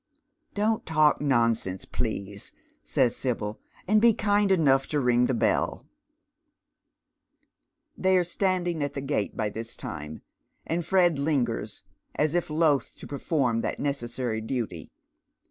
[0.55, 2.53] "Don't talk nonsense, please,"
[2.83, 3.59] says Sibyl.
[3.87, 5.85] "And be land enough to ring the bell,"
[7.95, 10.23] They are standing at the gate by this time,
[10.65, 11.83] and Fred lingers,
[12.15, 14.89] as if loth to perform that necessary duty.